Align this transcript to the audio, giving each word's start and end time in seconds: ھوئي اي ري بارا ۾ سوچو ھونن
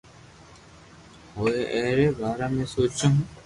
ھوئي 1.37 1.61
اي 1.73 1.83
ري 1.97 2.07
بارا 2.19 2.47
۾ 2.57 2.63
سوچو 2.73 3.05
ھونن 3.11 3.15